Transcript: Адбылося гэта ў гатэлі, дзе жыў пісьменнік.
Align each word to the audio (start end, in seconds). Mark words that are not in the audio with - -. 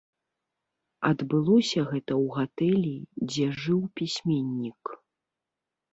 Адбылося 1.09 1.79
гэта 1.91 2.13
ў 2.23 2.25
гатэлі, 2.37 2.95
дзе 3.29 3.47
жыў 3.67 3.81
пісьменнік. 4.01 4.83